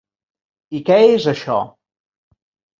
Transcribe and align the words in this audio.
I 0.79 0.81
què 0.87 0.97
és 1.19 1.29
això? 1.35 1.61